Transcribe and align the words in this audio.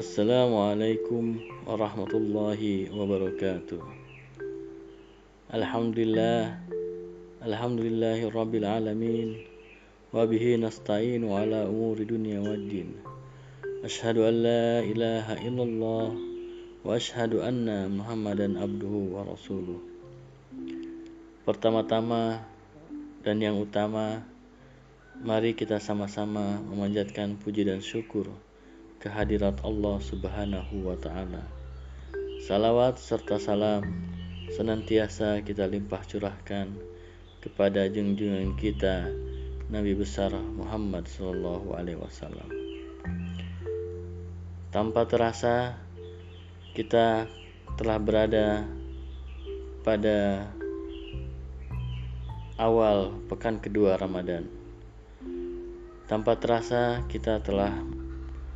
Assalamualaikum 0.00 1.36
warahmatullahi 1.68 2.88
wabarakatuh. 2.88 3.84
Alhamdulillah 5.52 6.56
Alhamdulillahi 7.44 8.32
rabbil 8.32 8.64
alamin. 8.64 9.44
Wabihi 10.16 10.56
nasta'inu 10.56 11.36
ala 11.36 11.68
umuri 11.68 12.08
dunia 12.08 12.40
waddin 12.40 12.96
Ashhadu 13.84 14.24
an 14.24 14.40
la 14.40 14.80
ilaha 14.80 15.36
illallah 15.36 16.16
Wa 16.80 16.96
ashhadu 16.96 17.44
anna 17.44 17.84
muhammadan 17.92 18.56
abduhu 18.56 19.20
wa 19.20 19.28
rasuluh. 19.28 19.84
Pertama-tama 21.44 22.40
dan 23.20 23.36
yang 23.36 23.60
utama 23.60 24.24
Mari 25.20 25.52
kita 25.52 25.76
sama-sama 25.76 26.56
memanjatkan 26.72 27.36
puji 27.36 27.68
dan 27.68 27.84
syukur 27.84 28.32
kehadirat 29.00 29.64
Allah 29.64 29.96
Subhanahu 29.96 30.84
wa 30.84 30.92
taala. 31.00 31.40
Salawat 32.44 33.00
serta 33.00 33.40
salam 33.40 33.80
senantiasa 34.52 35.40
kita 35.40 35.64
limpah 35.64 36.04
curahkan 36.04 36.68
kepada 37.40 37.88
junjungan 37.88 38.52
kita 38.60 39.08
Nabi 39.72 39.96
besar 39.96 40.36
Muhammad 40.36 41.08
sallallahu 41.08 41.72
alaihi 41.72 41.96
wasallam. 41.96 42.44
Tanpa 44.68 45.08
terasa 45.08 45.80
kita 46.76 47.24
telah 47.80 47.96
berada 47.96 48.68
pada 49.80 50.44
awal 52.60 53.16
pekan 53.32 53.64
kedua 53.64 53.96
Ramadan. 53.96 54.44
Tanpa 56.04 56.36
terasa 56.36 57.00
kita 57.08 57.40
telah 57.40 57.99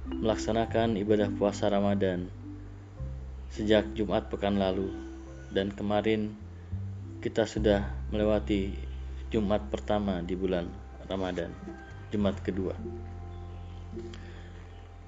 melaksanakan 0.04 1.00
ibadah 1.00 1.32
puasa 1.32 1.72
Ramadan 1.72 2.28
sejak 3.48 3.96
Jumat 3.96 4.28
pekan 4.28 4.60
lalu 4.60 4.92
dan 5.48 5.72
kemarin 5.72 6.36
kita 7.24 7.48
sudah 7.48 7.88
melewati 8.12 8.76
Jumat 9.32 9.64
pertama 9.72 10.20
di 10.20 10.36
bulan 10.36 10.68
Ramadan, 11.08 11.48
Jumat 12.12 12.36
kedua. 12.44 12.76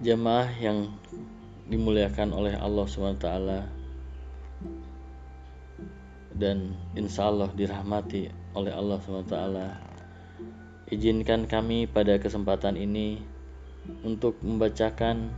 Jemaah 0.00 0.48
yang 0.56 0.96
dimuliakan 1.68 2.32
oleh 2.32 2.56
Allah 2.56 2.86
SWT 2.88 3.26
dan 6.36 6.72
insya 6.96 7.28
Allah 7.28 7.52
dirahmati 7.52 8.28
oleh 8.56 8.72
Allah 8.72 8.96
SWT 9.00 9.36
izinkan 10.88 11.44
kami 11.44 11.84
pada 11.90 12.16
kesempatan 12.16 12.78
ini 12.78 13.35
untuk 14.06 14.38
membacakan 14.42 15.30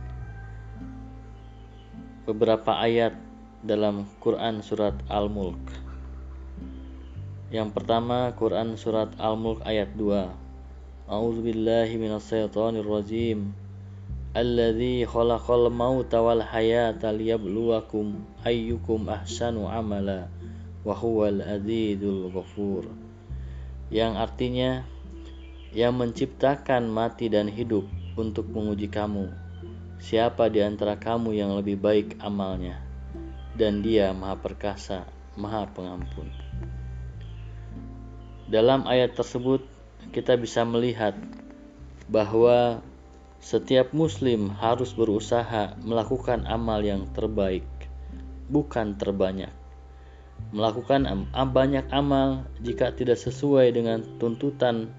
beberapa 2.29 2.77
ayat 2.77 3.17
dalam 3.65 4.07
Quran 4.21 4.61
surat 4.61 4.93
Al-Mulk. 5.09 5.59
Yang 7.49 7.69
pertama 7.73 8.29
Quran 8.37 8.77
surat 8.77 9.09
Al-Mulk 9.17 9.65
ayat 9.65 9.89
2. 9.97 11.09
A'udzu 11.09 11.41
billahi 11.41 11.97
minasyaitonir 11.97 12.85
rajim. 12.85 13.49
Alladzi 14.37 15.09
khalaqal 15.09 15.73
mauta 15.73 16.21
wal 16.21 16.45
hayata 16.45 17.09
liyabluwakum 17.09 18.21
ayyukum 18.45 19.09
ahsanu 19.09 19.65
amala 19.65 20.29
wa 20.85 20.93
huwal 20.93 21.41
adzizul 21.41 22.29
ghafur. 22.29 22.85
Yang 23.89 24.13
artinya 24.21 24.71
yang 25.73 25.97
menciptakan 25.97 26.85
mati 26.85 27.25
dan 27.33 27.49
hidup 27.49 27.89
untuk 28.19 28.51
menguji 28.51 28.91
kamu. 28.91 29.31
Siapa 29.99 30.51
di 30.51 30.59
antara 30.59 30.99
kamu 30.99 31.35
yang 31.35 31.55
lebih 31.55 31.79
baik 31.79 32.19
amalnya? 32.19 32.79
Dan 33.55 33.83
Dia 33.83 34.11
Maha 34.15 34.39
Perkasa, 34.39 35.07
Maha 35.35 35.67
Pengampun. 35.71 36.31
Dalam 38.47 38.87
ayat 38.87 39.15
tersebut, 39.15 39.63
kita 40.15 40.39
bisa 40.39 40.63
melihat 40.63 41.13
bahwa 42.09 42.81
setiap 43.39 43.95
Muslim 43.95 44.51
harus 44.51 44.91
berusaha 44.91 45.79
melakukan 45.79 46.43
amal 46.49 46.83
yang 46.83 47.07
terbaik, 47.15 47.67
bukan 48.51 48.99
terbanyak. 48.99 49.51
Melakukan 50.55 51.05
banyak 51.31 51.87
amal 51.91 52.47
jika 52.63 52.95
tidak 52.95 53.19
sesuai 53.19 53.75
dengan 53.75 54.01
tuntutan, 54.17 54.89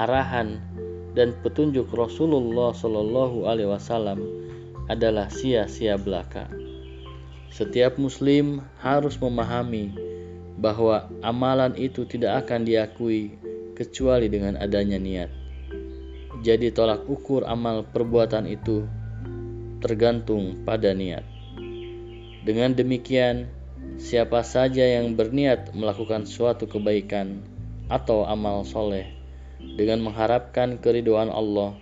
arahan, 0.00 0.60
dan 1.16 1.32
petunjuk 1.40 1.88
Rasulullah 1.96 2.76
Shallallahu 2.76 3.48
Alaihi 3.48 3.72
Wasallam 3.72 4.20
adalah 4.92 5.32
sia-sia 5.32 5.96
belaka. 5.96 6.46
Setiap 7.48 7.96
Muslim 7.96 8.60
harus 8.84 9.16
memahami 9.16 9.96
bahwa 10.60 11.08
amalan 11.24 11.72
itu 11.80 12.04
tidak 12.04 12.44
akan 12.46 12.68
diakui 12.68 13.32
kecuali 13.72 14.28
dengan 14.28 14.60
adanya 14.60 15.00
niat. 15.00 15.32
Jadi 16.44 16.68
tolak 16.68 17.08
ukur 17.08 17.48
amal 17.48 17.88
perbuatan 17.88 18.44
itu 18.44 18.84
tergantung 19.80 20.68
pada 20.68 20.92
niat. 20.92 21.24
Dengan 22.44 22.76
demikian, 22.76 23.48
siapa 23.96 24.44
saja 24.44 24.84
yang 24.84 25.16
berniat 25.16 25.72
melakukan 25.72 26.28
suatu 26.28 26.68
kebaikan 26.68 27.40
atau 27.88 28.28
amal 28.28 28.62
soleh 28.68 29.15
dengan 29.60 30.04
mengharapkan 30.04 30.76
keriduan 30.80 31.32
Allah 31.32 31.76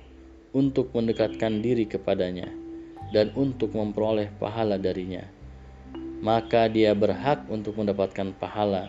untuk 0.55 0.95
mendekatkan 0.95 1.59
diri 1.59 1.85
kepadanya 1.91 2.47
dan 3.11 3.35
untuk 3.35 3.75
memperoleh 3.75 4.31
pahala 4.39 4.79
darinya. 4.79 5.27
Maka 6.25 6.71
dia 6.71 6.97
berhak 6.97 7.45
untuk 7.53 7.77
mendapatkan 7.77 8.33
pahala 8.39 8.89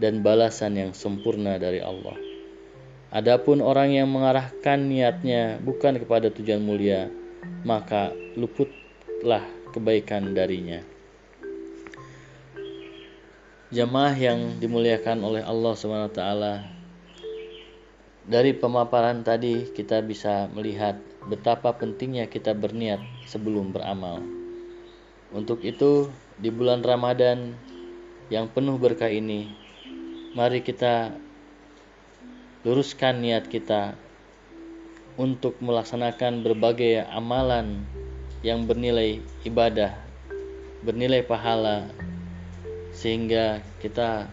dan 0.00 0.24
balasan 0.24 0.74
yang 0.74 0.90
sempurna 0.96 1.60
dari 1.60 1.78
Allah. 1.78 2.16
Adapun 3.12 3.60
orang 3.60 3.92
yang 3.92 4.08
mengarahkan 4.08 4.88
niatnya 4.88 5.60
bukan 5.60 6.00
kepada 6.00 6.32
tujuan 6.32 6.64
mulia, 6.64 7.12
maka 7.62 8.10
luputlah 8.40 9.44
kebaikan 9.76 10.32
darinya. 10.32 10.80
Jamaah 13.72 14.16
yang 14.16 14.40
dimuliakan 14.60 15.24
oleh 15.24 15.44
Allah 15.44 15.72
Subhanahu 15.76 16.12
taala, 16.12 16.64
dari 18.32 18.56
pemaparan 18.56 19.20
tadi 19.20 19.68
kita 19.76 20.00
bisa 20.00 20.48
melihat 20.56 20.96
betapa 21.28 21.76
pentingnya 21.76 22.24
kita 22.32 22.56
berniat 22.56 23.04
sebelum 23.28 23.76
beramal. 23.76 24.24
Untuk 25.36 25.60
itu, 25.60 26.08
di 26.40 26.48
bulan 26.48 26.80
Ramadan 26.80 27.52
yang 28.32 28.48
penuh 28.48 28.80
berkah 28.80 29.12
ini, 29.12 29.52
mari 30.32 30.64
kita 30.64 31.12
luruskan 32.64 33.20
niat 33.20 33.52
kita 33.52 34.00
untuk 35.20 35.60
melaksanakan 35.60 36.40
berbagai 36.40 37.04
amalan 37.12 37.84
yang 38.40 38.64
bernilai 38.64 39.20
ibadah, 39.44 39.92
bernilai 40.80 41.20
pahala, 41.20 41.84
sehingga 42.96 43.60
kita 43.84 44.32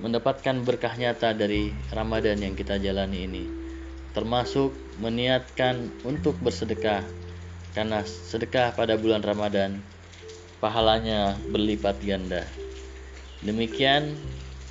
mendapatkan 0.00 0.60
berkah 0.64 0.92
nyata 0.96 1.32
dari 1.32 1.72
Ramadan 1.92 2.40
yang 2.40 2.52
kita 2.52 2.76
jalani 2.76 3.24
ini 3.24 3.66
termasuk 4.16 4.72
meniatkan 4.96 5.92
untuk 6.08 6.40
bersedekah. 6.40 7.04
Karena 7.76 8.00
sedekah 8.08 8.72
pada 8.72 8.96
bulan 8.96 9.20
Ramadan 9.20 9.84
pahalanya 10.64 11.36
berlipat 11.52 12.00
ganda. 12.00 12.48
Demikian 13.44 14.16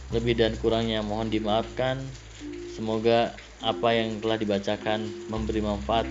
lebih 0.09 0.34
dan 0.34 0.58
kurangnya 0.58 1.06
mohon 1.06 1.30
dimaafkan. 1.30 2.02
Semoga 2.74 3.38
apa 3.61 3.94
yang 3.94 4.17
telah 4.17 4.41
dibacakan 4.41 5.05
memberi 5.29 5.61
manfaat 5.61 6.09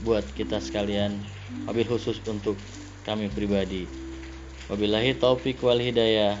buat 0.00 0.24
kita 0.32 0.56
sekalian. 0.64 1.20
Wabil 1.68 1.84
khusus 1.84 2.16
untuk 2.24 2.56
kami 3.04 3.28
pribadi. 3.28 3.84
Wabillahi 4.72 5.20
taufik 5.20 5.60
wal 5.60 5.84
hidayah 5.84 6.40